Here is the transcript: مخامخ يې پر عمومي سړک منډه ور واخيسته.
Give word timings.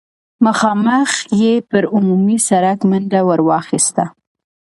مخامخ 0.45 1.09
يې 1.41 1.53
پر 1.69 1.83
عمومي 1.93 2.37
سړک 2.47 2.79
منډه 2.89 3.19
ور 3.27 3.39
واخيسته. 3.47 4.03